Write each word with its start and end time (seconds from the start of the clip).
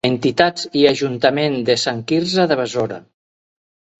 Entitats 0.07 0.63
i 0.79 0.85
Ajuntament 0.91 1.57
de 1.67 1.77
Sant 1.83 2.01
Quirze 2.11 2.45
de 2.53 2.57
Besora. 2.63 2.97